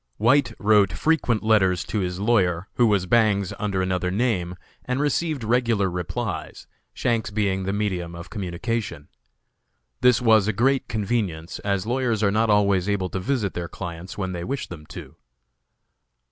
White 0.17 0.51
wrote 0.57 0.91
frequent 0.93 1.43
letters 1.43 1.83
to 1.85 1.99
his 1.99 2.19
lawyer, 2.19 2.67
who 2.73 2.87
was 2.87 3.05
Bangs, 3.05 3.53
under 3.59 3.83
another 3.83 4.09
name, 4.09 4.55
and 4.83 4.99
received 4.99 5.43
regular 5.43 5.91
replies, 5.91 6.65
Shanks 6.91 7.29
being 7.29 7.65
the 7.65 7.71
medium 7.71 8.15
of 8.15 8.31
communication. 8.31 9.09
This 10.01 10.19
was 10.19 10.47
a 10.47 10.53
great 10.53 10.87
convenience, 10.87 11.59
as 11.59 11.85
lawyers 11.85 12.23
are 12.23 12.31
not 12.31 12.49
always 12.49 12.89
able 12.89 13.09
to 13.09 13.19
visit 13.19 13.53
their 13.53 13.69
clients 13.69 14.17
when 14.17 14.31
they 14.31 14.43
wish 14.43 14.69
them 14.69 14.87
to. 14.87 15.17